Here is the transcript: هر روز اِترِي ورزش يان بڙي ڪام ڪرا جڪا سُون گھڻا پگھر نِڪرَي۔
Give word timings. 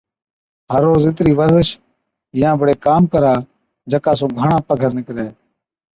هر 0.71 0.81
روز 0.87 1.03
اِترِي 1.07 1.33
ورزش 1.39 1.69
يان 2.41 2.53
بڙي 2.61 2.75
ڪام 2.85 3.03
ڪرا 3.13 3.33
جڪا 3.91 4.13
سُون 4.19 4.31
گھڻا 4.39 4.57
پگھر 4.67 4.89
نِڪرَي۔ 4.97 5.27